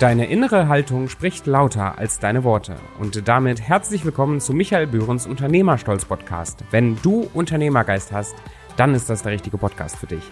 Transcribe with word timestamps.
Deine 0.00 0.26
innere 0.26 0.68
Haltung 0.68 1.08
spricht 1.08 1.48
lauter 1.48 1.98
als 1.98 2.20
deine 2.20 2.44
Worte. 2.44 2.76
Und 3.00 3.26
damit 3.26 3.60
herzlich 3.60 4.04
willkommen 4.04 4.40
zu 4.40 4.52
Michael 4.52 4.86
Bührens 4.86 5.26
Unternehmerstolz 5.26 6.04
Podcast. 6.04 6.62
Wenn 6.70 6.96
du 7.02 7.28
Unternehmergeist 7.34 8.12
hast, 8.12 8.36
dann 8.76 8.94
ist 8.94 9.10
das 9.10 9.24
der 9.24 9.32
richtige 9.32 9.58
Podcast 9.58 9.96
für 9.96 10.06
dich. 10.06 10.22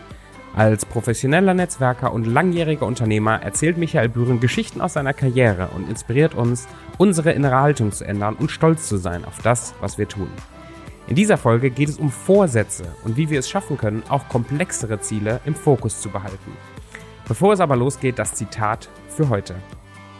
Als 0.54 0.86
professioneller 0.86 1.52
Netzwerker 1.52 2.12
und 2.12 2.28
langjähriger 2.28 2.86
Unternehmer 2.86 3.42
erzählt 3.42 3.76
Michael 3.76 4.08
Bühren 4.08 4.38
Geschichten 4.38 4.80
aus 4.80 4.92
seiner 4.92 5.14
Karriere 5.14 5.70
und 5.74 5.90
inspiriert 5.90 6.36
uns, 6.36 6.68
unsere 6.96 7.32
innere 7.32 7.60
Haltung 7.60 7.90
zu 7.90 8.04
ändern 8.04 8.36
und 8.36 8.52
stolz 8.52 8.88
zu 8.88 8.98
sein 8.98 9.24
auf 9.24 9.42
das, 9.42 9.74
was 9.80 9.98
wir 9.98 10.06
tun. 10.06 10.30
In 11.08 11.16
dieser 11.16 11.38
Folge 11.38 11.70
geht 11.70 11.88
es 11.88 11.98
um 11.98 12.12
Vorsätze 12.12 12.84
und 13.02 13.16
wie 13.16 13.30
wir 13.30 13.40
es 13.40 13.50
schaffen 13.50 13.76
können, 13.78 14.04
auch 14.10 14.28
komplexere 14.28 15.00
Ziele 15.00 15.40
im 15.44 15.56
Fokus 15.56 16.00
zu 16.00 16.08
behalten. 16.08 16.52
Bevor 17.28 17.52
es 17.52 17.58
aber 17.58 17.74
losgeht, 17.74 18.20
das 18.20 18.34
Zitat 18.34 18.88
für 19.08 19.28
heute. 19.28 19.56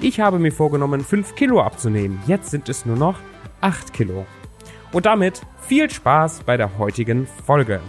Ich 0.00 0.18
habe 0.18 0.40
mir 0.40 0.50
vorgenommen, 0.50 1.02
5 1.02 1.36
Kilo 1.36 1.62
abzunehmen. 1.62 2.18
Jetzt 2.26 2.50
sind 2.50 2.68
es 2.68 2.84
nur 2.84 2.96
noch 2.96 3.20
8 3.60 3.92
Kilo. 3.92 4.26
Und 4.90 5.06
damit 5.06 5.40
viel 5.60 5.88
Spaß 5.88 6.42
bei 6.42 6.56
der 6.56 6.78
heutigen 6.78 7.28
Folge. 7.46 7.80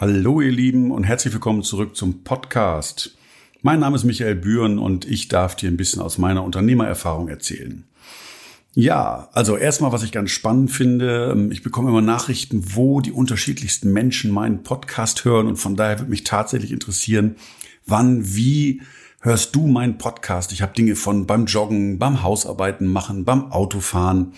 Hallo 0.00 0.40
ihr 0.40 0.50
Lieben 0.50 0.90
und 0.90 1.04
herzlich 1.04 1.32
willkommen 1.32 1.62
zurück 1.62 1.94
zum 1.94 2.24
Podcast. 2.24 3.16
Mein 3.62 3.78
Name 3.78 3.94
ist 3.94 4.02
Michael 4.02 4.34
Bühren 4.34 4.80
und 4.80 5.04
ich 5.04 5.28
darf 5.28 5.54
dir 5.54 5.70
ein 5.70 5.76
bisschen 5.76 6.02
aus 6.02 6.18
meiner 6.18 6.42
Unternehmererfahrung 6.42 7.28
erzählen. 7.28 7.84
Ja, 8.78 9.30
also 9.32 9.56
erstmal, 9.56 9.92
was 9.92 10.02
ich 10.02 10.12
ganz 10.12 10.30
spannend 10.30 10.70
finde, 10.70 11.30
ähm, 11.32 11.50
ich 11.50 11.62
bekomme 11.62 11.88
immer 11.88 12.02
Nachrichten, 12.02 12.74
wo 12.74 13.00
die 13.00 13.10
unterschiedlichsten 13.10 13.90
Menschen 13.90 14.30
meinen 14.30 14.64
Podcast 14.64 15.24
hören 15.24 15.46
und 15.46 15.56
von 15.56 15.76
daher 15.76 15.98
würde 15.98 16.10
mich 16.10 16.24
tatsächlich 16.24 16.72
interessieren, 16.72 17.36
wann, 17.86 18.34
wie 18.36 18.82
hörst 19.22 19.56
du 19.56 19.66
meinen 19.66 19.96
Podcast? 19.96 20.52
Ich 20.52 20.60
habe 20.60 20.74
Dinge 20.74 20.94
von 20.94 21.26
beim 21.26 21.46
Joggen, 21.46 21.98
beim 21.98 22.22
Hausarbeiten 22.22 22.86
machen, 22.86 23.24
beim 23.24 23.50
Autofahren. 23.50 24.34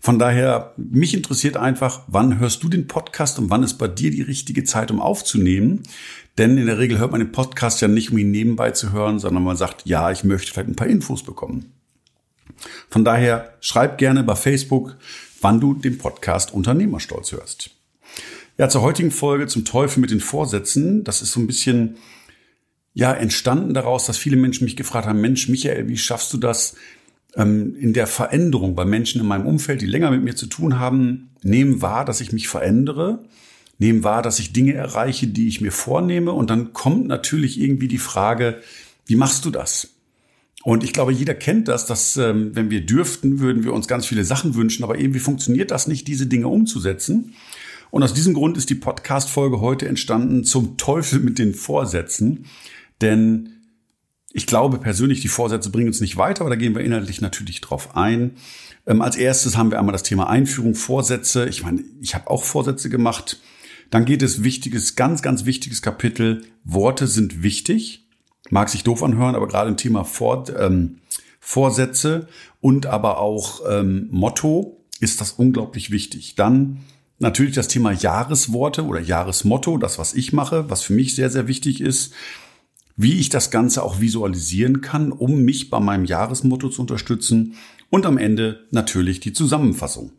Von 0.00 0.18
daher, 0.18 0.74
mich 0.76 1.14
interessiert 1.14 1.56
einfach, 1.56 2.02
wann 2.08 2.38
hörst 2.38 2.62
du 2.62 2.68
den 2.68 2.88
Podcast 2.88 3.38
und 3.38 3.48
wann 3.48 3.62
ist 3.62 3.78
bei 3.78 3.88
dir 3.88 4.10
die 4.10 4.20
richtige 4.20 4.64
Zeit, 4.64 4.90
um 4.90 5.00
aufzunehmen? 5.00 5.82
Denn 6.36 6.58
in 6.58 6.66
der 6.66 6.76
Regel 6.76 6.98
hört 6.98 7.12
man 7.12 7.20
den 7.20 7.32
Podcast 7.32 7.80
ja 7.80 7.88
nicht, 7.88 8.12
um 8.12 8.18
ihn 8.18 8.32
nebenbei 8.32 8.70
zu 8.72 8.92
hören, 8.92 9.18
sondern 9.18 9.44
man 9.44 9.56
sagt, 9.56 9.86
ja, 9.86 10.10
ich 10.10 10.24
möchte 10.24 10.52
vielleicht 10.52 10.68
ein 10.68 10.76
paar 10.76 10.88
Infos 10.88 11.22
bekommen. 11.22 11.72
Von 12.88 13.04
daher 13.04 13.54
schreib 13.60 13.98
gerne 13.98 14.22
bei 14.22 14.34
Facebook, 14.34 14.96
wann 15.40 15.60
du 15.60 15.74
den 15.74 15.98
Podcast 15.98 16.52
Unternehmerstolz 16.52 17.32
hörst. 17.32 17.70
Ja, 18.56 18.68
zur 18.68 18.82
heutigen 18.82 19.10
Folge 19.10 19.46
zum 19.46 19.64
Teufel 19.64 20.00
mit 20.00 20.10
den 20.10 20.20
Vorsätzen. 20.20 21.04
Das 21.04 21.22
ist 21.22 21.32
so 21.32 21.40
ein 21.40 21.46
bisschen, 21.46 21.96
ja, 22.94 23.12
entstanden 23.12 23.74
daraus, 23.74 24.06
dass 24.06 24.18
viele 24.18 24.36
Menschen 24.36 24.64
mich 24.64 24.76
gefragt 24.76 25.06
haben, 25.06 25.20
Mensch, 25.20 25.48
Michael, 25.48 25.88
wie 25.88 25.96
schaffst 25.96 26.32
du 26.32 26.38
das, 26.38 26.74
ähm, 27.36 27.76
in 27.76 27.92
der 27.92 28.06
Veränderung 28.06 28.74
bei 28.74 28.84
Menschen 28.84 29.20
in 29.20 29.26
meinem 29.26 29.46
Umfeld, 29.46 29.80
die 29.80 29.86
länger 29.86 30.10
mit 30.10 30.24
mir 30.24 30.34
zu 30.34 30.46
tun 30.46 30.78
haben, 30.78 31.30
nehmen 31.42 31.82
wahr, 31.82 32.04
dass 32.04 32.20
ich 32.20 32.32
mich 32.32 32.48
verändere 32.48 33.20
nehmen 33.78 34.04
wahr, 34.04 34.22
dass 34.22 34.38
ich 34.38 34.52
Dinge 34.52 34.74
erreiche, 34.74 35.28
die 35.28 35.48
ich 35.48 35.60
mir 35.60 35.72
vornehme. 35.72 36.32
Und 36.32 36.50
dann 36.50 36.72
kommt 36.72 37.06
natürlich 37.06 37.60
irgendwie 37.60 37.88
die 37.88 37.98
Frage, 37.98 38.60
wie 39.06 39.16
machst 39.16 39.44
du 39.44 39.50
das? 39.50 39.94
Und 40.64 40.82
ich 40.82 40.92
glaube, 40.92 41.12
jeder 41.12 41.34
kennt 41.34 41.68
das, 41.68 41.86
dass 41.86 42.16
ähm, 42.16 42.50
wenn 42.54 42.70
wir 42.70 42.84
dürften, 42.84 43.40
würden 43.40 43.64
wir 43.64 43.72
uns 43.72 43.86
ganz 43.86 44.06
viele 44.06 44.24
Sachen 44.24 44.54
wünschen, 44.54 44.84
aber 44.84 44.98
irgendwie 44.98 45.20
funktioniert 45.20 45.70
das 45.70 45.86
nicht, 45.86 46.08
diese 46.08 46.26
Dinge 46.26 46.48
umzusetzen. 46.48 47.34
Und 47.90 48.02
aus 48.02 48.12
diesem 48.12 48.34
Grund 48.34 48.56
ist 48.56 48.68
die 48.70 48.74
Podcast-Folge 48.74 49.60
heute 49.60 49.88
entstanden 49.88 50.44
zum 50.44 50.76
Teufel 50.76 51.20
mit 51.20 51.38
den 51.38 51.54
Vorsätzen. 51.54 52.46
Denn 53.00 53.50
ich 54.32 54.46
glaube 54.46 54.78
persönlich, 54.78 55.20
die 55.20 55.28
Vorsätze 55.28 55.70
bringen 55.70 55.88
uns 55.88 56.00
nicht 56.00 56.16
weiter, 56.16 56.42
aber 56.42 56.50
da 56.50 56.56
gehen 56.56 56.74
wir 56.74 56.82
inhaltlich 56.82 57.20
natürlich 57.20 57.60
drauf 57.60 57.96
ein. 57.96 58.32
Ähm, 58.86 59.00
als 59.00 59.16
erstes 59.16 59.56
haben 59.56 59.70
wir 59.70 59.78
einmal 59.78 59.92
das 59.92 60.02
Thema 60.02 60.28
Einführung, 60.28 60.74
Vorsätze. 60.74 61.48
Ich 61.48 61.62
meine, 61.62 61.84
ich 62.00 62.14
habe 62.14 62.28
auch 62.28 62.44
Vorsätze 62.44 62.90
gemacht. 62.90 63.40
Dann 63.90 64.04
geht 64.04 64.22
es 64.22 64.42
wichtiges, 64.42 64.96
ganz, 64.96 65.22
ganz 65.22 65.44
wichtiges 65.44 65.82
Kapitel. 65.82 66.44
Worte 66.64 67.06
sind 67.06 67.42
wichtig. 67.42 68.07
Mag 68.50 68.68
sich 68.68 68.84
doof 68.84 69.02
anhören, 69.02 69.34
aber 69.34 69.48
gerade 69.48 69.70
im 69.70 69.76
Thema 69.76 70.04
Vor, 70.04 70.44
ähm, 70.58 70.98
Vorsätze 71.40 72.28
und 72.60 72.86
aber 72.86 73.18
auch 73.18 73.62
ähm, 73.68 74.08
Motto 74.10 74.84
ist 75.00 75.20
das 75.20 75.32
unglaublich 75.32 75.90
wichtig. 75.90 76.34
Dann 76.34 76.80
natürlich 77.18 77.54
das 77.54 77.68
Thema 77.68 77.92
Jahresworte 77.92 78.84
oder 78.84 79.00
Jahresmotto, 79.00 79.78
das, 79.78 79.98
was 79.98 80.14
ich 80.14 80.32
mache, 80.32 80.68
was 80.70 80.82
für 80.82 80.92
mich 80.92 81.14
sehr, 81.14 81.30
sehr 81.30 81.48
wichtig 81.48 81.80
ist. 81.80 82.12
Wie 82.96 83.20
ich 83.20 83.28
das 83.28 83.50
Ganze 83.50 83.84
auch 83.84 84.00
visualisieren 84.00 84.80
kann, 84.80 85.12
um 85.12 85.42
mich 85.42 85.70
bei 85.70 85.78
meinem 85.78 86.04
Jahresmotto 86.04 86.68
zu 86.68 86.80
unterstützen. 86.80 87.54
Und 87.90 88.06
am 88.06 88.18
Ende 88.18 88.66
natürlich 88.70 89.20
die 89.20 89.32
Zusammenfassung. 89.32 90.12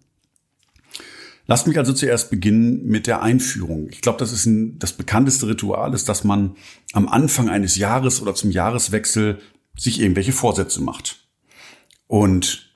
Lasst 1.50 1.66
mich 1.66 1.80
also 1.80 1.94
zuerst 1.94 2.30
beginnen 2.30 2.86
mit 2.86 3.08
der 3.08 3.24
Einführung. 3.24 3.90
Ich 3.90 4.02
glaube, 4.02 4.20
das 4.20 4.32
ist 4.32 4.46
ein, 4.46 4.78
das 4.78 4.94
bekannteste 4.94 5.48
Ritual 5.48 5.96
ist, 5.96 6.08
dass 6.08 6.24
man 6.24 6.56
am 6.94 7.10
Anfang 7.10 7.50
eines 7.50 7.76
Jahres 7.76 8.22
oder 8.22 8.36
zum 8.36 8.52
Jahreswechsel 8.52 9.40
sich 9.76 10.00
irgendwelche 10.00 10.32
Vorsätze 10.32 10.80
macht. 10.80 11.28
Und 12.06 12.72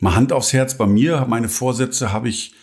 mal 0.00 0.16
Hand 0.16 0.32
aufs 0.32 0.52
Herz, 0.52 0.76
bei 0.76 0.88
mir, 0.88 1.26
meine 1.28 1.48
Vorsätze 1.48 2.12
habe 2.12 2.28
ich 2.28 2.54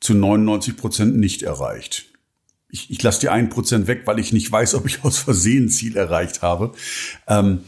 zu 0.00 0.14
99 0.14 0.76
Prozent 0.76 1.16
nicht 1.16 1.44
erreicht. 1.44 2.06
Ich, 2.68 2.90
ich 2.90 3.00
lasse 3.00 3.20
die 3.20 3.28
1 3.28 3.54
Prozent 3.54 3.86
weg, 3.86 4.02
weil 4.06 4.18
ich 4.18 4.32
nicht 4.32 4.50
weiß, 4.50 4.74
ob 4.74 4.84
ich 4.84 5.04
aus 5.04 5.18
Versehen 5.18 5.68
Ziel 5.68 5.96
erreicht 5.96 6.42
habe. 6.42 6.72
Ähm, 7.28 7.60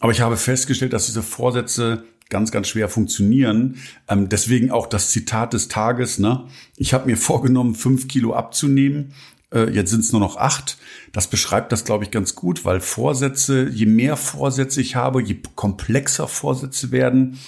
aber 0.00 0.12
ich 0.12 0.20
habe 0.20 0.36
festgestellt, 0.36 0.92
dass 0.92 1.06
diese 1.06 1.22
Vorsätze 1.22 2.04
ganz, 2.30 2.50
ganz 2.50 2.68
schwer 2.68 2.88
funktionieren. 2.88 3.76
Ähm, 4.08 4.28
deswegen 4.28 4.70
auch 4.70 4.86
das 4.86 5.10
Zitat 5.10 5.52
des 5.52 5.68
Tages. 5.68 6.18
Ne? 6.18 6.46
Ich 6.76 6.94
habe 6.94 7.06
mir 7.06 7.16
vorgenommen, 7.16 7.74
fünf 7.74 8.08
Kilo 8.08 8.34
abzunehmen. 8.34 9.12
Äh, 9.52 9.70
jetzt 9.70 9.90
sind 9.90 10.00
es 10.00 10.12
nur 10.12 10.20
noch 10.20 10.36
acht. 10.36 10.78
Das 11.12 11.28
beschreibt 11.28 11.72
das, 11.72 11.84
glaube 11.84 12.04
ich, 12.04 12.10
ganz 12.10 12.34
gut, 12.34 12.64
weil 12.64 12.80
Vorsätze, 12.80 13.68
je 13.68 13.86
mehr 13.86 14.16
Vorsätze 14.16 14.80
ich 14.80 14.96
habe, 14.96 15.22
je 15.22 15.38
komplexer 15.54 16.28
Vorsätze 16.28 16.90
werden, 16.90 17.38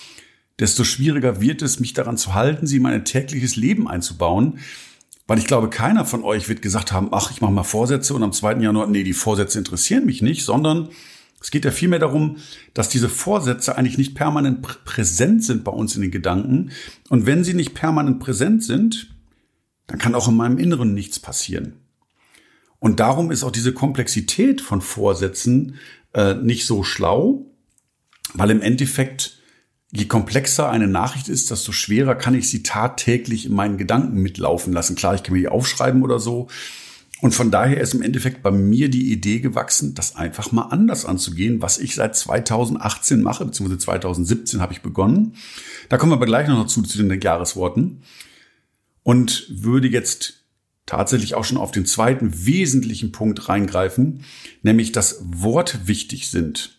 desto 0.59 0.85
schwieriger 0.85 1.41
wird 1.41 1.63
es, 1.63 1.81
mich 1.81 1.95
daran 1.95 2.17
zu 2.17 2.35
halten, 2.35 2.67
sie 2.67 2.77
in 2.77 2.83
mein 2.83 3.05
tägliches 3.05 3.57
Leben 3.57 3.89
einzubauen. 3.89 4.59
Weil 5.27 5.39
ich 5.39 5.47
glaube, 5.47 5.71
keiner 5.71 6.05
von 6.05 6.25
euch 6.25 6.49
wird 6.49 6.61
gesagt 6.61 6.91
haben, 6.91 7.09
ach, 7.13 7.31
ich 7.31 7.41
mache 7.41 7.53
mal 7.53 7.63
Vorsätze 7.63 8.15
und 8.15 8.23
am 8.23 8.33
2. 8.33 8.55
Januar, 8.57 8.89
nee, 8.89 9.05
die 9.05 9.13
Vorsätze 9.13 9.59
interessieren 9.59 10.05
mich 10.05 10.23
nicht, 10.23 10.45
sondern 10.45 10.89
es 11.41 11.51
geht 11.51 11.65
ja 11.65 11.71
vielmehr 11.71 11.99
darum, 11.99 12.37
dass 12.75 12.91
diese 12.91 13.09
Vorsätze 13.09 13.77
eigentlich 13.77 13.97
nicht 13.97 14.15
permanent 14.15 14.61
präsent 14.85 15.43
sind 15.43 15.65
bei 15.65 15.73
uns 15.73 15.97
in 15.97 16.03
den 16.03 16.11
Gedanken. 16.11 16.71
Und 17.09 17.25
wenn 17.25 17.45
sie 17.45 17.55
nicht 17.55 17.75
permanent 17.75 18.21
präsent 18.21 18.63
sind, 18.63 19.15
dann 19.87 19.99
kann 19.99 20.15
auch 20.15 20.29
in 20.29 20.37
meinem 20.37 20.59
Inneren 20.59 20.93
nichts 20.93 21.19
passieren. 21.19 21.77
Und 22.79 23.01
darum 23.01 23.31
ist 23.31 23.43
auch 23.43 23.51
diese 23.51 23.73
Komplexität 23.73 24.61
von 24.61 24.83
Vorsätzen 24.83 25.77
äh, 26.15 26.35
nicht 26.35 26.67
so 26.67 26.83
schlau, 26.83 27.47
weil 28.35 28.51
im 28.51 28.61
Endeffekt, 28.61 29.39
je 29.91 30.05
komplexer 30.05 30.71
eine 30.71 30.89
Nachricht 30.89 31.29
ist, 31.29 31.51
desto 31.51 31.73
schwerer 31.73 32.15
kann 32.15 32.35
ich 32.35 32.49
sie 32.49 32.63
tagtäglich 32.63 33.47
in 33.47 33.53
meinen 33.53 33.79
Gedanken 33.79 34.19
mitlaufen 34.19 34.73
lassen. 34.73 34.95
Klar, 34.95 35.15
ich 35.15 35.23
kann 35.23 35.35
mir 35.35 35.41
die 35.41 35.49
aufschreiben 35.49 36.03
oder 36.03 36.21
so, 36.21 36.49
und 37.21 37.35
von 37.35 37.51
daher 37.51 37.81
ist 37.81 37.95
im 37.95 38.03
Endeffekt 38.03 38.43
bei 38.43 38.51
mir 38.51 38.89
die 38.89 39.13
Idee 39.13 39.41
gewachsen, 39.41 39.95
das 39.95 40.17
einfach 40.17 40.53
mal 40.53 40.63
anders 40.63 41.05
anzugehen, 41.05 41.61
was 41.61 41.79
ich 41.79 41.95
seit 41.95 42.17
2018 42.17 43.21
mache, 43.23 43.45
beziehungsweise 43.45 43.79
2017 43.79 44.61
habe 44.61 44.73
ich 44.73 44.81
begonnen. 44.81 45.35
Da 45.89 45.99
kommen 45.99 46.13
wir 46.13 46.17
aber 46.17 46.27
gleich 46.27 46.49
noch 46.49 46.63
dazu, 46.63 46.83
zu 46.83 47.03
den 47.03 47.21
Jahresworten. 47.21 48.03
Und 49.03 49.47
würde 49.49 49.89
jetzt 49.89 50.45
tatsächlich 50.87 51.35
auch 51.35 51.45
schon 51.45 51.57
auf 51.57 51.73
den 51.73 51.87
zweiten 51.87 52.47
wesentlichen 52.47 53.13
Punkt 53.13 53.49
reingreifen, 53.49 54.25
nämlich 54.63 54.93
dass 54.93 55.21
Worte 55.23 55.87
wichtig 55.87 56.31
sind. 56.31 56.79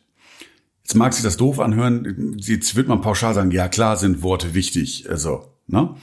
Jetzt 0.84 0.96
mag 0.96 1.14
sich 1.14 1.24
das 1.24 1.38
doof 1.38 1.60
anhören, 1.60 2.36
jetzt 2.40 2.76
wird 2.76 2.88
man 2.88 3.02
pauschal 3.02 3.34
sagen, 3.34 3.52
ja 3.52 3.68
klar 3.70 3.96
sind 3.96 4.22
Worte 4.22 4.54
wichtig, 4.54 5.10
also, 5.10 5.48
ne? 5.68 5.96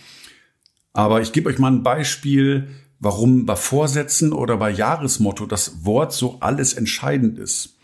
Aber 0.94 1.20
ich 1.20 1.32
gebe 1.32 1.48
euch 1.50 1.58
mal 1.58 1.70
ein 1.70 1.82
Beispiel, 1.82 2.68
warum 3.00 3.46
bei 3.46 3.56
Vorsätzen 3.56 4.32
oder 4.32 4.56
bei 4.56 4.70
Jahresmotto 4.70 5.46
das 5.46 5.84
Wort 5.84 6.12
so 6.12 6.38
alles 6.40 6.74
entscheidend 6.74 7.38
ist. 7.38 7.76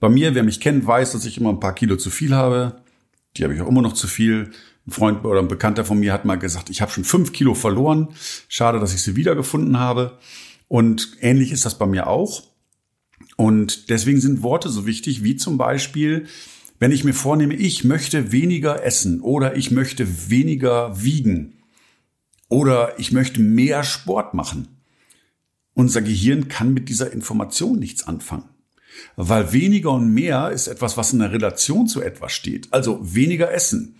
Bei 0.00 0.08
mir, 0.08 0.34
wer 0.34 0.42
mich 0.42 0.60
kennt, 0.60 0.86
weiß, 0.86 1.12
dass 1.12 1.24
ich 1.24 1.38
immer 1.38 1.50
ein 1.50 1.60
paar 1.60 1.74
Kilo 1.74 1.96
zu 1.96 2.10
viel 2.10 2.34
habe. 2.34 2.80
Die 3.36 3.44
habe 3.44 3.54
ich 3.54 3.60
auch 3.60 3.68
immer 3.68 3.82
noch 3.82 3.92
zu 3.92 4.06
viel. 4.06 4.50
Ein 4.86 4.90
Freund 4.90 5.24
oder 5.24 5.40
ein 5.40 5.48
Bekannter 5.48 5.84
von 5.84 6.00
mir 6.00 6.12
hat 6.12 6.24
mal 6.24 6.38
gesagt, 6.38 6.70
ich 6.70 6.82
habe 6.82 6.90
schon 6.90 7.04
fünf 7.04 7.32
Kilo 7.32 7.54
verloren. 7.54 8.08
Schade, 8.48 8.80
dass 8.80 8.94
ich 8.94 9.02
sie 9.02 9.14
wiedergefunden 9.14 9.78
habe. 9.78 10.18
Und 10.68 11.16
ähnlich 11.20 11.52
ist 11.52 11.64
das 11.64 11.78
bei 11.78 11.86
mir 11.86 12.08
auch. 12.08 12.42
Und 13.36 13.90
deswegen 13.90 14.20
sind 14.20 14.42
Worte 14.42 14.70
so 14.70 14.86
wichtig, 14.86 15.22
wie 15.22 15.36
zum 15.36 15.56
Beispiel, 15.56 16.26
wenn 16.80 16.90
ich 16.90 17.04
mir 17.04 17.14
vornehme, 17.14 17.54
ich 17.54 17.84
möchte 17.84 18.32
weniger 18.32 18.84
essen 18.84 19.20
oder 19.20 19.56
ich 19.56 19.70
möchte 19.70 20.30
weniger 20.30 21.00
wiegen 21.00 21.61
Oder 22.52 22.98
ich 22.98 23.12
möchte 23.12 23.40
mehr 23.40 23.82
Sport 23.82 24.34
machen. 24.34 24.68
Unser 25.72 26.02
Gehirn 26.02 26.48
kann 26.48 26.74
mit 26.74 26.90
dieser 26.90 27.10
Information 27.10 27.78
nichts 27.78 28.06
anfangen. 28.06 28.50
Weil 29.16 29.54
weniger 29.54 29.92
und 29.92 30.12
mehr 30.12 30.50
ist 30.50 30.66
etwas, 30.66 30.98
was 30.98 31.14
in 31.14 31.20
der 31.20 31.32
Relation 31.32 31.86
zu 31.86 32.02
etwas 32.02 32.32
steht. 32.32 32.68
Also 32.70 32.98
weniger 33.00 33.50
essen. 33.50 33.94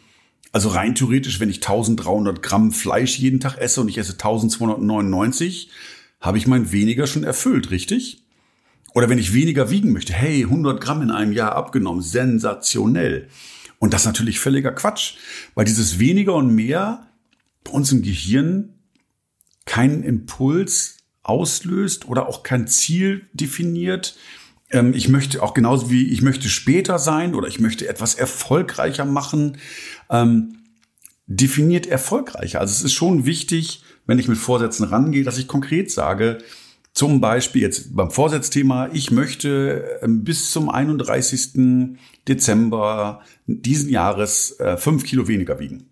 Also 0.52 0.68
rein 0.68 0.94
theoretisch, 0.94 1.40
wenn 1.40 1.48
ich 1.48 1.62
1300 1.62 2.42
Gramm 2.42 2.72
Fleisch 2.72 3.18
jeden 3.18 3.40
Tag 3.40 3.56
esse 3.56 3.80
und 3.80 3.88
ich 3.88 3.96
esse 3.96 4.12
1299, 4.12 5.70
habe 6.20 6.36
ich 6.36 6.46
mein 6.46 6.72
weniger 6.72 7.06
schon 7.06 7.24
erfüllt, 7.24 7.70
richtig? 7.70 8.22
Oder 8.92 9.08
wenn 9.08 9.16
ich 9.16 9.32
weniger 9.32 9.70
wiegen 9.70 9.94
möchte, 9.94 10.12
hey, 10.12 10.42
100 10.42 10.78
Gramm 10.78 11.00
in 11.00 11.10
einem 11.10 11.32
Jahr 11.32 11.56
abgenommen, 11.56 12.02
sensationell. 12.02 13.28
Und 13.78 13.94
das 13.94 14.02
ist 14.02 14.08
natürlich 14.08 14.40
völliger 14.40 14.72
Quatsch, 14.72 15.14
weil 15.54 15.64
dieses 15.64 15.98
weniger 15.98 16.34
und 16.34 16.54
mehr 16.54 17.08
bei 17.64 17.72
uns 17.72 17.92
im 17.92 18.02
Gehirn 18.02 18.74
keinen 19.64 20.02
Impuls 20.02 20.98
auslöst 21.22 22.08
oder 22.08 22.28
auch 22.28 22.42
kein 22.42 22.66
Ziel 22.66 23.28
definiert. 23.32 24.16
Ähm, 24.70 24.92
ich 24.94 25.08
möchte 25.08 25.42
auch 25.42 25.54
genauso 25.54 25.90
wie 25.90 26.08
ich 26.08 26.22
möchte 26.22 26.48
später 26.48 26.98
sein 26.98 27.34
oder 27.34 27.48
ich 27.48 27.60
möchte 27.60 27.88
etwas 27.88 28.14
erfolgreicher 28.14 29.04
machen, 29.04 29.58
ähm, 30.10 30.58
definiert 31.26 31.86
erfolgreicher. 31.86 32.60
Also 32.60 32.72
es 32.72 32.82
ist 32.82 32.92
schon 32.92 33.24
wichtig, 33.24 33.82
wenn 34.06 34.18
ich 34.18 34.28
mit 34.28 34.38
Vorsätzen 34.38 34.84
rangehe, 34.84 35.22
dass 35.22 35.38
ich 35.38 35.46
konkret 35.46 35.90
sage, 35.90 36.38
zum 36.92 37.20
Beispiel 37.20 37.62
jetzt 37.62 37.96
beim 37.96 38.10
Vorsatzthema, 38.10 38.90
ich 38.92 39.10
möchte 39.10 39.98
ähm, 40.02 40.24
bis 40.24 40.50
zum 40.50 40.68
31. 40.68 41.96
Dezember 42.28 43.22
diesen 43.46 43.88
Jahres 43.88 44.58
äh, 44.60 44.76
fünf 44.76 45.04
Kilo 45.04 45.26
weniger 45.26 45.58
wiegen. 45.58 45.91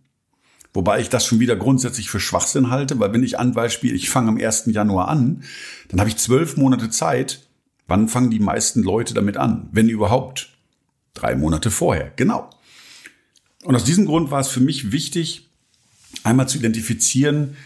Wobei 0.72 1.00
ich 1.00 1.08
das 1.08 1.26
schon 1.26 1.40
wieder 1.40 1.56
grundsätzlich 1.56 2.10
für 2.10 2.20
Schwachsinn 2.20 2.70
halte, 2.70 2.98
weil 3.00 3.12
wenn 3.12 3.24
ich 3.24 3.38
an 3.38 3.52
Beispiel, 3.52 3.94
ich 3.94 4.08
fange 4.08 4.28
am 4.28 4.38
1. 4.38 4.66
Januar 4.66 5.08
an, 5.08 5.42
dann 5.88 5.98
habe 5.98 6.08
ich 6.08 6.16
zwölf 6.16 6.56
Monate 6.56 6.90
Zeit. 6.90 7.46
Wann 7.88 8.08
fangen 8.08 8.30
die 8.30 8.38
meisten 8.38 8.82
Leute 8.82 9.14
damit 9.14 9.36
an? 9.36 9.68
Wenn 9.72 9.88
überhaupt. 9.88 10.50
Drei 11.12 11.34
Monate 11.34 11.72
vorher, 11.72 12.12
genau. 12.14 12.50
Und 13.64 13.74
aus 13.74 13.82
diesem 13.82 14.06
Grund 14.06 14.30
war 14.30 14.40
es 14.40 14.48
für 14.48 14.60
mich 14.60 14.92
wichtig, 14.92 15.50
einmal 16.22 16.48
zu 16.48 16.58
identifizieren, 16.58 17.56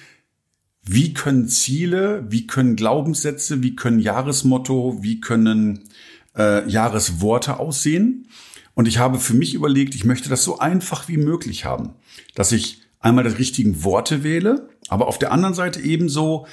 wie 0.83 1.15
können 1.15 1.49
Ziele, 1.49 2.25
wie 2.29 2.47
können 2.47 2.77
Glaubenssätze, 2.77 3.63
wie 3.63 3.77
können 3.77 3.99
Jahresmotto, 3.99 5.03
wie 5.03 5.21
können 5.21 5.89
äh, 6.37 6.69
Jahresworte 6.69 7.59
aussehen. 7.59 8.29
Und 8.75 8.89
ich 8.89 8.99
habe 8.99 9.21
für 9.21 9.35
mich 9.35 9.55
überlegt, 9.55 9.95
ich 9.95 10.05
möchte 10.05 10.29
das 10.29 10.43
so 10.43 10.59
einfach 10.59 11.09
wie 11.09 11.17
möglich 11.17 11.65
haben, 11.65 11.91
dass 12.35 12.51
ich 12.53 12.84
einmal 13.05 13.25
die 13.25 13.31
richtigen 13.31 13.85
Worte 13.85 14.25
wähle, 14.25 14.69
aber 14.89 15.09
auf 15.09 15.19
der 15.19 15.31
anderen 15.31 15.55
Seite 15.55 15.81
ebenso 15.81 16.47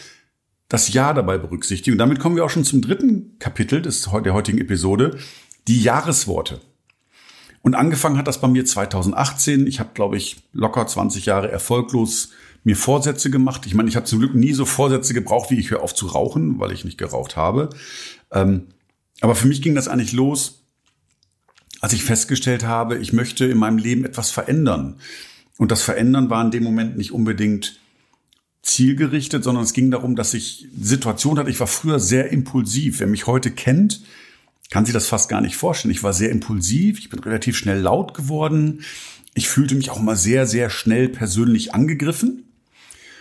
das 0.68 0.94
Ja 0.94 1.14
dabei 1.14 1.38
berücksichtige. 1.38 1.94
Und 1.94 1.98
damit 1.98 2.20
kommen 2.20 2.36
wir 2.36 2.46
auch 2.46 2.50
schon 2.50 2.66
zum 2.66 2.82
dritten 2.82 3.38
Kapitel 3.40 3.82
des, 3.82 4.10
der 4.24 4.34
heutigen 4.34 4.60
Episode, 4.60 5.18
die 5.68 5.82
Jahresworte. 5.82 6.62
Und 7.62 7.76
angefangen 7.76 8.18
hat 8.18 8.28
das 8.28 8.42
bei 8.42 8.48
mir 8.48 8.66
2018. 8.66 9.68
Ich 9.68 9.80
habe, 9.80 9.92
glaube 9.94 10.18
ich, 10.18 10.44
locker 10.52 10.88
20 10.88 11.26
Jahre 11.26 11.52
erfolglos 11.52 12.32
mir 12.64 12.76
Vorsätze 12.76 13.32
gemacht. 13.32 13.66
Ich 13.66 13.74
meine, 13.74 13.90
ich 13.90 13.96
habe 13.96 14.06
zum 14.06 14.20
Glück 14.20 14.36
nie 14.36 14.54
so 14.54 14.66
Vorsätze 14.66 15.14
gebraucht, 15.14 15.52
wie 15.52 15.60
ich 15.60 15.72
höre 15.72 15.82
auf 15.82 15.96
zu 15.96 16.08
rauchen, 16.08 16.60
weil 16.60 16.72
ich 16.72 16.86
nicht 16.86 16.98
geraucht 16.98 17.36
habe. 17.36 17.70
Ähm, 18.32 18.68
aber 19.20 19.36
für 19.36 19.48
mich 19.48 19.62
ging 19.62 19.76
das 19.76 19.88
eigentlich 19.88 20.14
los, 20.14 20.64
als 21.80 21.94
ich 21.94 22.04
festgestellt 22.04 22.66
habe, 22.66 22.98
ich 22.98 23.14
möchte 23.14 23.46
in 23.46 23.58
meinem 23.58 23.78
Leben 23.78 24.06
etwas 24.06 24.30
verändern. 24.30 24.98
Und 25.62 25.70
das 25.70 25.84
Verändern 25.84 26.32
war 26.32 26.44
in 26.44 26.50
dem 26.50 26.64
Moment 26.64 26.98
nicht 26.98 27.12
unbedingt 27.12 27.80
zielgerichtet, 28.64 29.44
sondern 29.44 29.64
es 29.64 29.74
ging 29.74 29.92
darum, 29.92 30.16
dass 30.16 30.34
ich 30.34 30.68
Situation 30.76 31.38
hatte. 31.38 31.52
Ich 31.52 31.60
war 31.60 31.68
früher 31.68 32.00
sehr 32.00 32.32
impulsiv. 32.32 33.00
Wer 33.00 33.06
mich 33.06 33.28
heute 33.28 33.52
kennt, 33.52 34.02
kann 34.72 34.86
sich 34.86 34.94
das 34.96 35.08
fast 35.08 35.30
gar 35.30 35.40
nicht 35.40 35.56
vorstellen. 35.56 35.92
Ich 35.92 36.02
war 36.02 36.14
sehr 36.14 36.32
impulsiv. 36.32 36.98
Ich 36.98 37.10
bin 37.10 37.20
relativ 37.20 37.58
schnell 37.58 37.80
laut 37.80 38.16
geworden. 38.16 38.82
Ich 39.36 39.50
fühlte 39.50 39.76
mich 39.76 39.92
auch 39.92 40.02
mal 40.02 40.16
sehr, 40.16 40.48
sehr 40.48 40.72
schnell 40.72 41.10
persönlich 41.10 41.76
angegriffen 41.76 42.46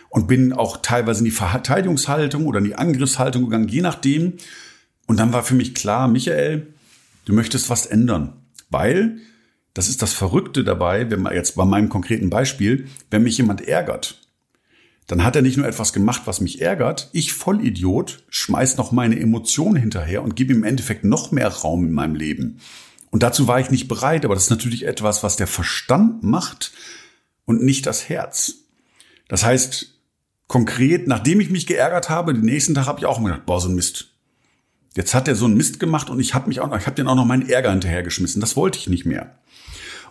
und 0.08 0.26
bin 0.26 0.54
auch 0.54 0.78
teilweise 0.78 1.18
in 1.18 1.26
die 1.26 1.32
Verteidigungshaltung 1.32 2.46
oder 2.46 2.60
in 2.60 2.64
die 2.64 2.74
Angriffshaltung 2.74 3.44
gegangen, 3.44 3.68
je 3.68 3.82
nachdem. 3.82 4.38
Und 5.06 5.20
dann 5.20 5.34
war 5.34 5.42
für 5.42 5.54
mich 5.54 5.74
klar, 5.74 6.08
Michael, 6.08 6.68
du 7.26 7.34
möchtest 7.34 7.68
was 7.68 7.84
ändern, 7.84 8.32
weil 8.70 9.18
das 9.80 9.88
ist 9.88 10.02
das 10.02 10.12
Verrückte 10.12 10.62
dabei, 10.62 11.10
wenn 11.10 11.22
man 11.22 11.34
jetzt 11.34 11.56
bei 11.56 11.64
meinem 11.64 11.88
konkreten 11.88 12.28
Beispiel, 12.28 12.86
wenn 13.10 13.22
mich 13.22 13.38
jemand 13.38 13.66
ärgert, 13.66 14.20
dann 15.06 15.24
hat 15.24 15.36
er 15.36 15.40
nicht 15.40 15.56
nur 15.56 15.66
etwas 15.66 15.94
gemacht, 15.94 16.20
was 16.26 16.42
mich 16.42 16.60
ärgert, 16.60 17.08
ich 17.14 17.32
Vollidiot 17.32 18.22
schmeiß 18.28 18.76
noch 18.76 18.92
meine 18.92 19.18
Emotionen 19.18 19.76
hinterher 19.76 20.22
und 20.22 20.36
gebe 20.36 20.52
im 20.52 20.64
Endeffekt 20.64 21.04
noch 21.04 21.32
mehr 21.32 21.48
Raum 21.48 21.86
in 21.86 21.92
meinem 21.92 22.14
Leben. 22.14 22.60
Und 23.10 23.22
dazu 23.22 23.48
war 23.48 23.58
ich 23.58 23.70
nicht 23.70 23.88
bereit, 23.88 24.26
aber 24.26 24.34
das 24.34 24.44
ist 24.44 24.50
natürlich 24.50 24.84
etwas, 24.84 25.22
was 25.22 25.36
der 25.36 25.46
Verstand 25.46 26.24
macht 26.24 26.72
und 27.46 27.62
nicht 27.62 27.86
das 27.86 28.10
Herz. 28.10 28.56
Das 29.28 29.46
heißt, 29.46 29.94
konkret, 30.46 31.08
nachdem 31.08 31.40
ich 31.40 31.48
mich 31.48 31.66
geärgert 31.66 32.10
habe, 32.10 32.34
den 32.34 32.44
nächsten 32.44 32.74
Tag 32.74 32.84
habe 32.84 32.98
ich 32.98 33.06
auch 33.06 33.18
immer 33.18 33.30
gedacht, 33.30 33.46
boah, 33.46 33.62
so 33.62 33.70
ein 33.70 33.76
Mist. 33.76 34.10
Jetzt 34.94 35.14
hat 35.14 35.26
er 35.26 35.36
so 35.36 35.46
einen 35.46 35.56
Mist 35.56 35.80
gemacht 35.80 36.10
und 36.10 36.20
ich 36.20 36.34
habe 36.34 36.48
mich 36.48 36.60
auch, 36.60 36.76
ich 36.76 36.84
habe 36.84 36.96
den 36.96 37.08
auch 37.08 37.14
noch 37.14 37.24
meinen 37.24 37.48
Ärger 37.48 37.70
hinterhergeschmissen. 37.70 38.42
Das 38.42 38.56
wollte 38.56 38.78
ich 38.78 38.86
nicht 38.86 39.06
mehr. 39.06 39.39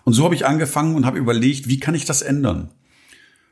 Und 0.03 0.13
so 0.13 0.23
habe 0.23 0.35
ich 0.35 0.45
angefangen 0.45 0.95
und 0.95 1.05
habe 1.05 1.17
überlegt, 1.17 1.67
wie 1.67 1.79
kann 1.79 1.95
ich 1.95 2.05
das 2.05 2.21
ändern? 2.21 2.69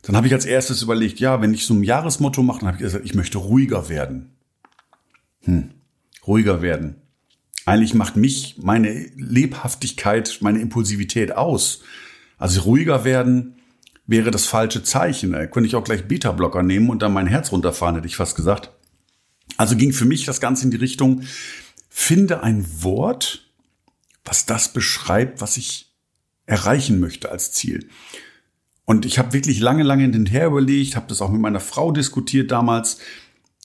Dann 0.01 0.15
habe 0.15 0.27
ich 0.27 0.33
als 0.33 0.45
erstes 0.45 0.81
überlegt, 0.81 1.19
ja, 1.19 1.41
wenn 1.41 1.53
ich 1.53 1.65
so 1.65 1.73
ein 1.73 1.83
Jahresmotto 1.83 2.41
mache, 2.43 2.59
dann 2.59 2.67
habe 2.67 2.77
ich 2.77 2.83
gesagt, 2.83 3.05
ich 3.05 3.15
möchte 3.15 3.37
ruhiger 3.37 3.89
werden. 3.89 4.35
Hm, 5.43 5.71
ruhiger 6.25 6.61
werden. 6.61 6.95
Eigentlich 7.65 7.93
macht 7.93 8.15
mich 8.15 8.55
meine 8.57 9.09
Lebhaftigkeit, 9.17 10.37
meine 10.41 10.59
Impulsivität 10.59 11.35
aus. 11.35 11.81
Also 12.37 12.61
ruhiger 12.61 13.03
werden 13.03 13.57
wäre 14.05 14.31
das 14.31 14.45
falsche 14.45 14.83
Zeichen. 14.83 15.33
Da 15.33 15.45
könnte 15.47 15.67
ich 15.67 15.75
auch 15.75 15.83
gleich 15.83 16.07
Beta-Blocker 16.07 16.63
nehmen 16.63 16.89
und 16.89 17.01
dann 17.01 17.11
mein 17.11 17.27
Herz 17.27 17.51
runterfahren, 17.51 17.95
hätte 17.95 18.07
ich 18.07 18.15
fast 18.15 18.35
gesagt. 18.35 18.71
Also 19.57 19.75
ging 19.75 19.91
für 19.91 20.05
mich 20.05 20.25
das 20.25 20.39
Ganze 20.39 20.65
in 20.65 20.71
die 20.71 20.77
Richtung, 20.77 21.23
finde 21.89 22.43
ein 22.43 22.65
Wort, 22.81 23.51
was 24.23 24.45
das 24.45 24.71
beschreibt, 24.71 25.41
was 25.41 25.57
ich 25.57 25.96
erreichen 26.47 26.99
möchte 26.99 27.29
als 27.29 27.51
Ziel. 27.51 27.87
Und 28.85 29.05
ich 29.05 29.19
habe 29.19 29.33
wirklich 29.33 29.59
lange, 29.59 29.83
lange 29.83 30.03
hinterher 30.03 30.47
überlegt, 30.47 30.95
habe 30.95 31.07
das 31.09 31.21
auch 31.21 31.29
mit 31.29 31.41
meiner 31.41 31.59
Frau 31.59 31.91
diskutiert 31.91 32.51
damals. 32.51 32.99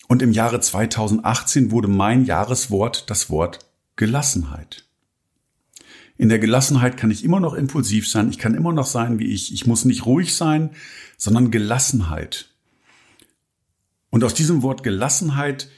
Und 0.09 0.21
im 0.21 0.33
Jahre 0.33 0.61
2018 0.61 1.71
wurde 1.71 1.89
mein 1.89 2.25
Jahreswort 2.25 3.09
das 3.09 3.31
Wort 3.31 3.61
Gelassenheit. 3.97 4.85
In 6.19 6.29
der 6.29 6.39
Gelassenheit 6.39 6.97
kann 6.97 7.11
ich 7.11 7.25
immer 7.25 7.41
noch 7.41 7.55
impulsiv 7.55 8.09
sein, 8.09 8.31
ich 8.31 8.39
kann 8.39 8.55
immer 8.55 8.73
noch 8.73 8.87
sein 8.87 9.19
wie 9.19 9.33
ich. 9.33 9.55
Ich 9.55 9.67
muss 9.67 9.85
nicht 9.85 10.05
ruhig 10.05 10.35
sein, 10.35 10.71
sondern 11.17 11.51
Gelassenheit. 11.51 12.51
Und 14.11 14.25
aus 14.25 14.35
diesem 14.35 14.63
Wort 14.63 14.83
Gelassenheit 14.83 15.69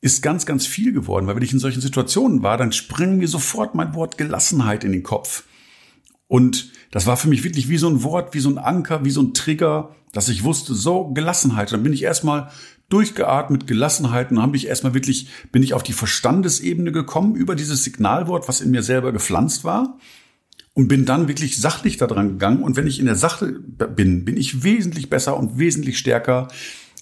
ist 0.00 0.22
ganz, 0.22 0.46
ganz 0.46 0.66
viel 0.66 0.92
geworden, 0.92 1.26
weil 1.26 1.36
wenn 1.36 1.42
ich 1.42 1.52
in 1.52 1.58
solchen 1.58 1.80
Situationen 1.80 2.42
war, 2.42 2.58
dann 2.58 2.72
springt 2.72 3.18
mir 3.18 3.28
sofort 3.28 3.74
mein 3.74 3.94
Wort 3.94 4.18
Gelassenheit 4.18 4.84
in 4.84 4.92
den 4.92 5.02
Kopf. 5.02 5.44
Und 6.28 6.70
das 6.90 7.06
war 7.06 7.16
für 7.16 7.28
mich 7.28 7.44
wirklich 7.44 7.68
wie 7.68 7.78
so 7.78 7.88
ein 7.88 8.02
Wort, 8.02 8.34
wie 8.34 8.40
so 8.40 8.48
ein 8.48 8.58
Anker, 8.58 9.04
wie 9.04 9.10
so 9.10 9.22
ein 9.22 9.34
Trigger, 9.34 9.94
dass 10.12 10.28
ich 10.28 10.44
wusste, 10.44 10.74
so 10.74 11.08
Gelassenheit. 11.12 11.72
Dann 11.72 11.82
bin 11.82 11.92
ich 11.92 12.02
erstmal 12.02 12.50
durchgeatmet, 12.88 13.66
Gelassenheit, 13.66 14.30
und 14.30 14.36
dann 14.36 14.44
habe 14.44 14.56
ich 14.56 14.66
erstmal 14.66 14.94
wirklich, 14.94 15.28
bin 15.52 15.62
ich 15.62 15.74
auf 15.74 15.82
die 15.82 15.92
Verstandesebene 15.92 16.92
gekommen 16.92 17.34
über 17.34 17.54
dieses 17.54 17.84
Signalwort, 17.84 18.48
was 18.48 18.60
in 18.60 18.70
mir 18.70 18.82
selber 18.82 19.12
gepflanzt 19.12 19.64
war. 19.64 19.98
Und 20.74 20.88
bin 20.88 21.06
dann 21.06 21.26
wirklich 21.26 21.58
sachlich 21.58 21.96
daran 21.96 22.28
gegangen. 22.28 22.62
Und 22.62 22.76
wenn 22.76 22.86
ich 22.86 22.98
in 22.98 23.06
der 23.06 23.14
Sache 23.14 23.60
bin, 23.60 24.26
bin 24.26 24.36
ich 24.36 24.62
wesentlich 24.62 25.08
besser 25.08 25.36
und 25.38 25.58
wesentlich 25.58 25.96
stärker 25.96 26.48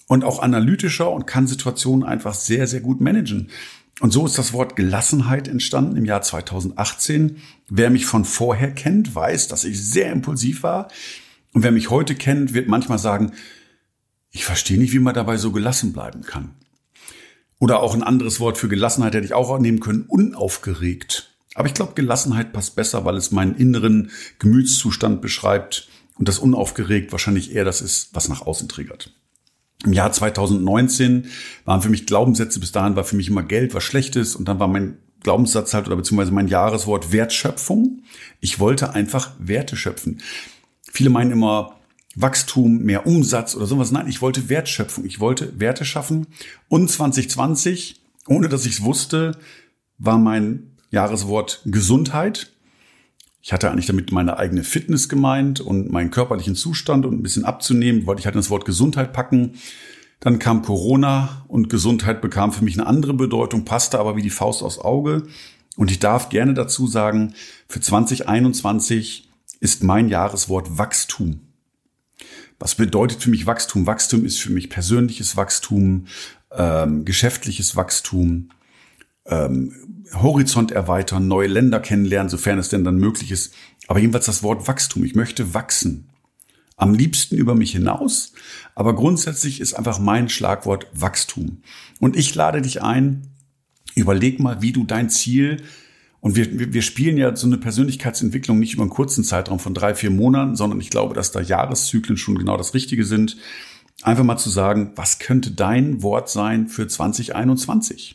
und 0.07 0.23
auch 0.23 0.40
analytischer 0.40 1.11
und 1.11 1.26
kann 1.26 1.49
Situationen 1.49 2.04
einfach 2.04 2.35
sehr, 2.35 2.69
sehr 2.69 2.81
gut 2.81 3.00
managen. 3.00 3.49
Und 4.00 4.12
so 4.12 4.26
ist 4.26 4.38
das 4.38 4.52
Wort 4.52 4.76
Gelassenheit 4.76 5.46
entstanden 5.46 5.96
im 5.96 6.04
Jahr 6.04 6.22
2018. 6.22 7.36
Wer 7.68 7.90
mich 7.90 8.06
von 8.06 8.24
vorher 8.24 8.72
kennt, 8.72 9.14
weiß, 9.14 9.48
dass 9.48 9.64
ich 9.64 9.82
sehr 9.82 10.10
impulsiv 10.10 10.62
war. 10.62 10.88
Und 11.52 11.62
wer 11.62 11.70
mich 11.70 11.90
heute 11.90 12.14
kennt, 12.14 12.54
wird 12.54 12.68
manchmal 12.68 12.98
sagen, 12.98 13.32
ich 14.30 14.44
verstehe 14.44 14.78
nicht, 14.78 14.92
wie 14.92 14.98
man 14.98 15.14
dabei 15.14 15.36
so 15.36 15.52
gelassen 15.52 15.92
bleiben 15.92 16.22
kann. 16.22 16.54
Oder 17.60 17.80
auch 17.80 17.94
ein 17.94 18.02
anderes 18.02 18.40
Wort 18.40 18.58
für 18.58 18.68
Gelassenheit 18.68 19.14
hätte 19.14 19.24
ich 19.24 19.32
auch 19.32 19.58
nehmen 19.60 19.78
können, 19.78 20.02
unaufgeregt. 20.08 21.30
Aber 21.54 21.68
ich 21.68 21.74
glaube, 21.74 21.94
Gelassenheit 21.94 22.52
passt 22.52 22.74
besser, 22.74 23.04
weil 23.04 23.16
es 23.16 23.30
meinen 23.30 23.54
inneren 23.54 24.10
Gemütszustand 24.40 25.22
beschreibt 25.22 25.88
und 26.18 26.26
das 26.26 26.40
unaufgeregt 26.40 27.12
wahrscheinlich 27.12 27.54
eher 27.54 27.64
das 27.64 27.80
ist, 27.80 28.10
was 28.12 28.28
nach 28.28 28.42
außen 28.42 28.68
triggert. 28.68 29.12
Im 29.85 29.93
Jahr 29.93 30.12
2019 30.12 31.26
waren 31.64 31.83
für 31.83 31.91
mich 31.91 32.07
Glaubenssätze, 32.07 32.59
bis 32.61 32.73
dahin 32.73 32.97
war 32.97 33.05
für 33.05 33.17
mich 33.17 33.29
immer 33.29 33.43
Geld 33.43 33.75
was 33.75 33.85
Schlechtes 33.85 34.35
und 34.35 34.49
dann 34.49 34.59
war 34.59 34.69
mein 34.69 34.99
Glaubenssatz 35.23 35.75
halt 35.75 35.87
oder 35.87 35.97
beziehungsweise 35.97 36.33
mein 36.33 36.49
Jahreswort 36.49 37.12
Wertschöpfung. 37.12 38.03
Ich 38.41 38.61
wollte 38.61 38.95
einfach 38.95 39.33
Werte 39.38 39.76
schöpfen. 39.76 40.21
Viele 40.93 41.11
meinen 41.11 41.33
immer, 41.33 41.76
Wachstum, 42.14 42.79
mehr 42.79 43.07
Umsatz 43.07 43.57
oder 43.57 43.67
sowas. 43.67 43.91
Nein, 43.91 44.07
ich 44.07 44.23
wollte 44.23 44.49
Wertschöpfung. 44.49 45.05
Ich 45.05 45.19
wollte 45.19 45.59
Werte 45.59 45.85
schaffen. 45.85 46.29
Und 46.69 46.91
2020, 46.91 48.00
ohne 48.29 48.49
dass 48.49 48.67
ich 48.67 48.75
es 48.75 48.85
wusste, 48.85 49.37
war 49.99 50.19
mein 50.19 50.71
Jahreswort 50.91 51.62
Gesundheit. 51.64 52.53
Ich 53.46 53.52
hatte 53.52 53.70
eigentlich 53.70 53.84
damit 53.84 54.10
meine 54.10 54.38
eigene 54.38 54.64
Fitness 54.64 55.10
gemeint 55.10 55.60
und 55.60 55.92
meinen 55.92 56.10
körperlichen 56.10 56.56
Zustand 56.56 57.04
und 57.04 57.12
ein 57.12 57.22
bisschen 57.22 57.44
abzunehmen, 57.44 58.06
wollte 58.06 58.20
ich 58.20 58.24
halt 58.24 58.36
das 58.36 58.48
Wort 58.48 58.64
Gesundheit 58.64 59.12
packen. 59.12 59.58
Dann 60.18 60.38
kam 60.38 60.62
Corona 60.62 61.44
und 61.46 61.68
Gesundheit 61.68 62.22
bekam 62.22 62.52
für 62.52 62.64
mich 62.64 62.78
eine 62.78 62.86
andere 62.86 63.12
Bedeutung, 63.12 63.66
passte 63.66 63.98
aber 63.98 64.16
wie 64.16 64.22
die 64.22 64.30
Faust 64.30 64.62
aufs 64.62 64.78
Auge. 64.78 65.24
Und 65.76 65.90
ich 65.90 65.98
darf 65.98 66.30
gerne 66.30 66.54
dazu 66.54 66.86
sagen, 66.86 67.34
für 67.68 67.82
2021 67.82 69.28
ist 69.60 69.82
mein 69.82 70.08
Jahreswort 70.08 70.78
Wachstum. 70.78 71.40
Was 72.58 72.76
bedeutet 72.76 73.22
für 73.22 73.30
mich 73.30 73.46
Wachstum? 73.46 73.86
Wachstum 73.86 74.24
ist 74.24 74.38
für 74.38 74.52
mich 74.52 74.70
persönliches 74.70 75.36
Wachstum, 75.36 76.06
ähm, 76.50 77.04
geschäftliches 77.04 77.76
Wachstum, 77.76 78.48
ähm, 79.26 79.73
Horizont 80.12 80.71
erweitern, 80.71 81.28
neue 81.28 81.49
Länder 81.49 81.81
kennenlernen, 81.81 82.28
sofern 82.28 82.59
es 82.59 82.69
denn 82.69 82.85
dann 82.85 82.97
möglich 82.97 83.31
ist. 83.31 83.54
Aber 83.87 83.99
jedenfalls 83.99 84.26
das 84.26 84.43
Wort 84.43 84.69
Wachstum. 84.69 85.04
Ich 85.04 85.14
möchte 85.14 85.54
wachsen. 85.54 86.11
Am 86.76 86.95
liebsten 86.95 87.37
über 87.37 87.54
mich 87.54 87.73
hinaus. 87.73 88.33
Aber 88.75 88.95
grundsätzlich 88.95 89.61
ist 89.61 89.75
einfach 89.75 89.99
mein 89.99 90.28
Schlagwort 90.28 90.88
Wachstum. 90.93 91.62
Und 92.00 92.16
ich 92.16 92.35
lade 92.35 92.62
dich 92.62 92.83
ein, 92.83 93.28
überleg 93.95 94.40
mal, 94.40 94.61
wie 94.61 94.73
du 94.73 94.85
dein 94.85 95.09
Ziel 95.09 95.62
und 96.25 96.37
wir, 96.37 96.73
wir 96.73 96.81
spielen 96.81 97.19
ja 97.19 97.37
so 97.37 97.47
eine 97.47 97.59
Persönlichkeitsentwicklung 97.59 98.59
nicht 98.59 98.73
über 98.73 98.83
einen 98.83 98.90
kurzen 98.90 99.25
Zeitraum 99.25 99.59
von 99.59 99.75
drei, 99.75 99.95
vier 99.95 100.11
Monaten, 100.11 100.57
sondern 100.57 100.81
ich 100.81 100.88
glaube, 100.88 101.14
dass 101.14 101.33
da 101.33 101.40
Jahreszyklen 101.43 102.16
schon 102.16 102.38
genau 102.38 102.57
das 102.57 102.73
Richtige 102.73 103.04
sind. 103.04 103.37
Einfach 104.02 104.25
mal 104.25 104.38
zu 104.38 104.49
sagen, 104.49 104.93
was 104.97 105.19
könnte 105.19 105.50
dein 105.50 106.02
Wort 106.02 106.31
sein 106.31 106.69
für 106.69 106.88
2021? 106.88 108.14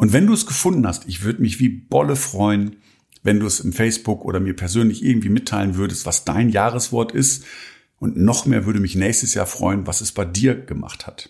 Und 0.00 0.14
wenn 0.14 0.26
du 0.26 0.32
es 0.32 0.46
gefunden 0.46 0.86
hast, 0.86 1.06
ich 1.08 1.24
würde 1.24 1.42
mich 1.42 1.60
wie 1.60 1.68
Bolle 1.68 2.16
freuen, 2.16 2.76
wenn 3.22 3.38
du 3.38 3.44
es 3.44 3.60
im 3.60 3.74
Facebook 3.74 4.24
oder 4.24 4.40
mir 4.40 4.56
persönlich 4.56 5.04
irgendwie 5.04 5.28
mitteilen 5.28 5.76
würdest, 5.76 6.06
was 6.06 6.24
dein 6.24 6.48
Jahreswort 6.48 7.12
ist. 7.12 7.44
Und 7.98 8.16
noch 8.16 8.46
mehr 8.46 8.64
würde 8.64 8.80
mich 8.80 8.94
nächstes 8.94 9.34
Jahr 9.34 9.44
freuen, 9.44 9.86
was 9.86 10.00
es 10.00 10.12
bei 10.12 10.24
dir 10.24 10.54
gemacht 10.54 11.06
hat. 11.06 11.28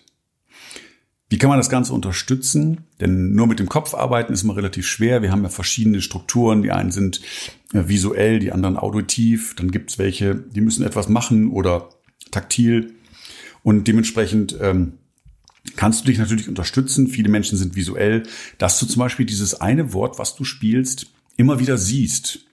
Wie 1.27 1.37
kann 1.37 1.49
man 1.49 1.59
das 1.59 1.69
Ganze 1.69 1.91
unterstützen? 1.91 2.85
Denn 3.01 3.33
nur 3.33 3.45
mit 3.45 3.59
dem 3.59 3.67
Kopf 3.67 3.93
arbeiten 3.93 4.31
ist 4.31 4.43
immer 4.43 4.55
relativ 4.55 4.87
schwer. 4.87 5.21
Wir 5.21 5.33
haben 5.33 5.43
ja 5.43 5.49
verschiedene 5.49 6.01
Strukturen. 6.01 6.63
Die 6.63 6.71
einen 6.71 6.91
sind 6.91 7.19
äh, 7.73 7.89
visuell, 7.89 8.39
die 8.39 8.53
anderen 8.53 8.77
auditiv. 8.77 9.53
Dann 9.55 9.71
gibt 9.71 9.91
es 9.91 9.99
welche, 9.99 10.35
die 10.35 10.61
müssen 10.61 10.85
etwas 10.85 11.09
machen 11.09 11.51
oder 11.51 11.89
taktil. 12.31 12.93
Und 13.63 13.89
dementsprechend 13.89 14.55
ähm, 14.61 14.93
kannst 15.75 16.01
du 16.01 16.05
dich 16.05 16.17
natürlich 16.17 16.47
unterstützen. 16.47 17.07
Viele 17.07 17.29
Menschen 17.29 17.57
sind 17.57 17.75
visuell, 17.75 18.23
dass 18.57 18.79
du 18.79 18.85
zum 18.85 18.99
Beispiel 18.99 19.25
dieses 19.25 19.59
eine 19.59 19.93
Wort, 19.93 20.19
was 20.19 20.35
du 20.35 20.43
spielst, 20.43 21.07
immer 21.37 21.59
wieder 21.59 21.77
siehst. 21.77 22.45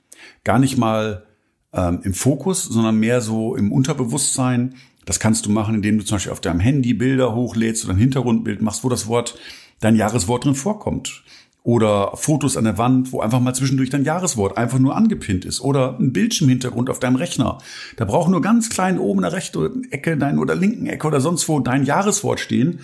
Gar 0.45 0.59
nicht 0.59 0.77
mal 0.79 1.27
ähm, 1.73 2.01
im 2.03 2.15
Fokus, 2.15 2.65
sondern 2.65 2.97
mehr 2.97 3.21
so 3.21 3.57
im 3.57 3.73
Unterbewusstsein. 3.73 4.75
Das 5.05 5.21
kannst 5.21 5.47
du 5.47 5.51
machen, 5.51 5.75
indem 5.75 5.99
du 5.99 6.05
zum 6.05 6.17
Beispiel 6.17 6.33
auf 6.33 6.41
deinem 6.41 6.61
Handy 6.61 6.95
Bilder 6.95 7.35
hochlädst 7.35 7.85
oder 7.85 7.95
ein 7.95 7.99
Hintergrundbild 7.99 8.63
machst, 8.63 8.85
wo 8.85 8.89
das 8.89 9.07
Wort, 9.07 9.39
dein 9.81 9.97
Jahreswort 9.97 10.45
drin 10.45 10.55
vorkommt. 10.55 11.23
Oder 11.63 12.13
Fotos 12.15 12.57
an 12.57 12.65
der 12.65 12.79
Wand, 12.79 13.13
wo 13.13 13.21
einfach 13.21 13.41
mal 13.41 13.55
zwischendurch 13.55 13.91
dein 13.91 14.05
Jahreswort 14.05 14.57
einfach 14.57 14.79
nur 14.79 14.97
angepinnt 14.97 15.45
ist. 15.45 15.61
Oder 15.61 15.99
ein 15.99 16.13
Bildschirmhintergrund 16.13 16.89
auf 16.89 16.99
deinem 16.99 17.17
Rechner. 17.17 17.59
Da 17.97 18.05
braucht 18.07 18.31
nur 18.31 18.41
ganz 18.41 18.71
klein 18.71 18.99
oben 18.99 19.21
in 19.21 19.23
der 19.23 19.33
rechten 19.33 19.85
Ecke 19.91 20.17
dein, 20.17 20.39
oder 20.39 20.55
linken 20.55 20.87
Ecke 20.87 21.07
oder 21.07 21.21
sonst 21.21 21.49
wo 21.49 21.61
dein 21.61 21.85
Jahreswort 21.85 22.41
stehen. 22.41 22.81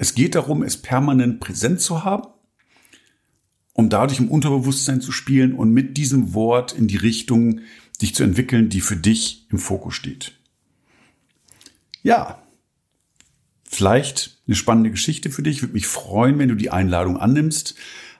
Es 0.00 0.14
geht 0.14 0.34
darum, 0.34 0.62
es 0.62 0.76
permanent 0.76 1.40
präsent 1.40 1.80
zu 1.80 2.04
haben 2.04 2.26
um 3.80 3.88
dadurch 3.88 4.20
im 4.20 4.30
Unterbewusstsein 4.30 5.00
zu 5.00 5.10
spielen 5.10 5.54
und 5.54 5.72
mit 5.72 5.96
diesem 5.96 6.34
Wort 6.34 6.72
in 6.72 6.86
die 6.86 6.98
Richtung 6.98 7.60
dich 8.02 8.14
zu 8.14 8.22
entwickeln, 8.22 8.68
die 8.68 8.80
für 8.80 8.96
dich 8.96 9.46
im 9.50 9.58
Fokus 9.58 9.94
steht. 9.94 10.32
Ja, 12.02 12.42
vielleicht 13.64 14.38
eine 14.46 14.56
spannende 14.56 14.90
Geschichte 14.90 15.30
für 15.30 15.42
dich. 15.42 15.56
Ich 15.56 15.62
würde 15.62 15.74
mich 15.74 15.86
freuen, 15.86 16.38
wenn 16.38 16.48
du 16.48 16.54
die 16.54 16.70
Einladung 16.70 17.16
annimmst. 17.16 17.74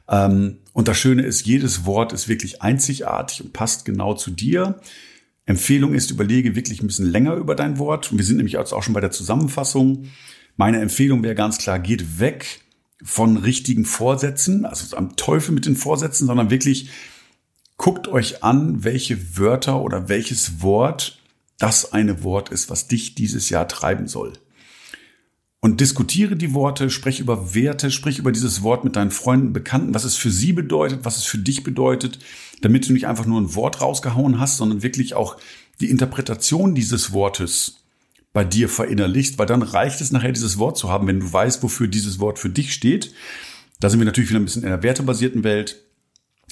Ähm, 0.09 0.59
und 0.73 0.89
das 0.89 0.99
Schöne 0.99 1.23
ist, 1.23 1.47
jedes 1.47 1.85
Wort 1.85 2.13
ist 2.13 2.29
wirklich 2.29 2.63
einzigartig 2.63 3.43
und 3.45 3.53
passt 3.53 3.85
genau 3.85 4.15
zu 4.15 4.31
dir. 4.31 4.81
Empfehlung 5.47 5.95
ist, 5.95 6.11
überlege 6.11 6.55
wirklich 6.55 6.83
ein 6.83 6.87
bisschen 6.87 7.11
länger 7.11 7.35
über 7.35 7.55
dein 7.55 7.79
Wort. 7.79 8.17
Wir 8.17 8.25
sind 8.25 8.37
nämlich 8.37 8.55
jetzt 8.55 8.73
auch 8.73 8.83
schon 8.83 8.95
bei 8.95 9.01
der 9.01 9.11
Zusammenfassung. 9.11 10.07
Meine 10.57 10.81
Empfehlung 10.81 11.23
wäre 11.23 11.35
ganz 11.35 11.59
klar, 11.59 11.79
geht 11.79 12.19
weg 12.21 12.61
von 13.03 13.37
richtigen 13.37 13.85
Vorsätzen, 13.85 14.67
also 14.67 14.97
am 14.97 15.17
Teufel 15.17 15.55
mit 15.55 15.67
den 15.67 15.77
Vorsätzen, 15.77 16.27
sondern 16.27 16.51
wirklich 16.51 16.91
guckt 17.77 18.09
euch 18.09 18.45
an, 18.45 18.85
welche 18.85 19.39
Wörter 19.39 19.81
oder 19.81 20.09
welches 20.09 20.61
Wort 20.61 21.19
das 21.59 21.93
eine 21.93 22.23
Wort 22.23 22.51
ist, 22.51 22.69
was 22.69 22.89
dich 22.89 23.15
dieses 23.15 23.49
Jahr 23.49 23.69
treiben 23.69 24.07
soll. 24.07 24.35
Und 25.61 25.81
diskutiere 25.81 26.37
die 26.37 26.55
Worte, 26.55 26.89
sprich 26.89 27.21
über 27.21 27.55
Werte, 27.55 27.91
sprich 27.91 28.19
über 28.19 28.33
dieses 28.33 28.63
Wort 28.63 28.83
mit 28.83 28.97
deinen 28.97 29.11
Freunden, 29.11 29.53
Bekannten, 29.53 29.95
was 29.95 30.05
es 30.05 30.17
für 30.17 30.31
sie 30.31 30.55
bedeutet, 30.55 31.05
was 31.05 31.19
es 31.19 31.25
für 31.25 31.37
dich 31.37 31.63
bedeutet, 31.63 32.19
damit 32.63 32.89
du 32.89 32.95
nicht 32.95 33.07
einfach 33.07 33.27
nur 33.27 33.41
ein 33.41 33.55
Wort 33.55 33.83
rausgehauen 33.83 34.41
hast, 34.41 34.57
sondern 34.57 34.83
wirklich 34.83 35.15
auch 35.15 35.37
die 35.81 35.91
Interpretation 35.91 36.75
dieses 36.75 37.13
Wortes 37.13 37.80
bei 38.33 38.45
dir 38.45 38.69
verinnerlichst, 38.69 39.39
weil 39.39 39.47
dann 39.47 39.63
reicht 39.63 40.01
es 40.01 40.13
nachher, 40.13 40.33
dieses 40.33 40.59
Wort 40.59 40.79
zu 40.79 40.91
haben, 40.91 41.07
wenn 41.07 41.21
du 41.21 41.33
weißt, 41.33 41.63
wofür 41.63 41.89
dieses 41.89 42.21
Wort 42.21 42.39
für 42.39 42.51
dich 42.51 42.73
steht. 42.73 43.13
Da 43.81 43.91
sind 43.91 43.99
wir 43.99 44.07
natürlich 44.07 44.31
wieder 44.31 44.39
ein 44.39 44.45
bisschen 44.45 44.63
in 44.63 44.69
der 44.69 44.83
wertebasierten 44.83 45.43
Welt. 45.43 45.83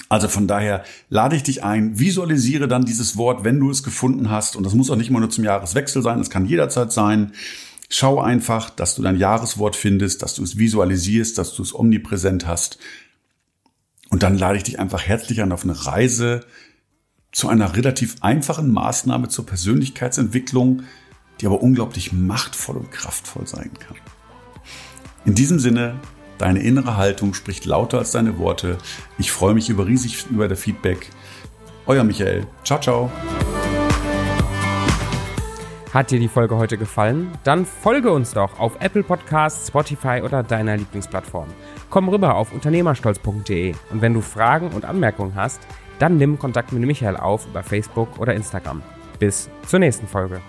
Also 0.09 0.27
von 0.27 0.47
daher 0.47 0.83
lade 1.09 1.35
ich 1.35 1.43
dich 1.43 1.63
ein, 1.63 1.99
visualisiere 1.99 2.67
dann 2.67 2.85
dieses 2.85 3.17
Wort, 3.17 3.43
wenn 3.43 3.59
du 3.59 3.69
es 3.69 3.83
gefunden 3.83 4.29
hast. 4.29 4.55
Und 4.55 4.65
das 4.65 4.73
muss 4.73 4.89
auch 4.89 4.95
nicht 4.95 5.09
immer 5.09 5.19
nur 5.19 5.29
zum 5.29 5.43
Jahreswechsel 5.43 6.01
sein, 6.01 6.17
das 6.17 6.29
kann 6.29 6.45
jederzeit 6.45 6.91
sein. 6.91 7.33
Schau 7.89 8.19
einfach, 8.19 8.69
dass 8.69 8.95
du 8.95 9.01
dein 9.01 9.17
Jahreswort 9.17 9.75
findest, 9.75 10.21
dass 10.21 10.35
du 10.35 10.43
es 10.43 10.57
visualisierst, 10.57 11.37
dass 11.37 11.55
du 11.55 11.63
es 11.63 11.73
omnipräsent 11.73 12.45
hast. 12.45 12.77
Und 14.09 14.23
dann 14.23 14.37
lade 14.37 14.57
ich 14.57 14.63
dich 14.63 14.79
einfach 14.79 15.03
herzlich 15.03 15.41
an 15.41 15.51
auf 15.51 15.63
eine 15.63 15.85
Reise 15.85 16.41
zu 17.31 17.47
einer 17.47 17.75
relativ 17.75 18.17
einfachen 18.21 18.71
Maßnahme 18.71 19.29
zur 19.29 19.45
Persönlichkeitsentwicklung, 19.45 20.83
die 21.39 21.45
aber 21.45 21.61
unglaublich 21.61 22.13
machtvoll 22.13 22.77
und 22.77 22.91
kraftvoll 22.91 23.47
sein 23.47 23.71
kann. 23.79 23.97
In 25.25 25.35
diesem 25.35 25.59
Sinne, 25.59 25.99
deine 26.37 26.61
innere 26.61 26.97
Haltung 26.97 27.33
spricht 27.33 27.65
lauter 27.65 27.99
als 27.99 28.11
deine 28.11 28.37
Worte. 28.37 28.77
Ich 29.17 29.31
freue 29.31 29.53
mich 29.53 29.69
über 29.69 29.85
riesig 29.85 30.25
über 30.29 30.47
das 30.47 30.59
Feedback. 30.59 31.09
Euer 31.85 32.03
Michael. 32.03 32.45
Ciao, 32.63 32.79
ciao. 32.79 33.11
Hat 35.93 36.11
dir 36.11 36.19
die 36.19 36.27
Folge 36.27 36.55
heute 36.55 36.77
gefallen? 36.77 37.31
Dann 37.43 37.65
folge 37.65 38.11
uns 38.11 38.33
doch 38.33 38.59
auf 38.59 38.73
Apple 38.79 39.01
Podcasts, 39.01 39.69
Spotify 39.69 40.21
oder 40.23 40.43
deiner 40.43 40.77
Lieblingsplattform. 40.77 41.47
Komm 41.89 42.09
rüber 42.09 42.35
auf 42.35 42.53
unternehmerstolz.de 42.53 43.73
und 43.89 44.01
wenn 44.01 44.13
du 44.13 44.21
Fragen 44.21 44.67
und 44.69 44.85
Anmerkungen 44.85 45.33
hast, 45.33 45.59
dann 45.97 46.17
nimm 46.17 46.37
Kontakt 46.37 46.71
mit 46.71 46.83
Michael 46.83 47.17
auf 47.17 47.47
über 47.47 47.63
Facebook 47.63 48.19
oder 48.19 48.35
Instagram. 48.35 48.83
Bis 49.17 49.49
zur 49.65 49.79
nächsten 49.79 50.07
Folge. 50.07 50.41